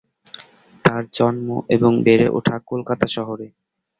[0.85, 3.47] তার জন্ম এবং বেড়ে ওঠা কলকাতা শহরে।